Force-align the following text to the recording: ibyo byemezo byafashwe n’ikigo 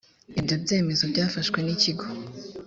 ibyo 0.39 0.55
byemezo 0.63 1.03
byafashwe 1.11 1.59
n’ikigo 1.61 2.05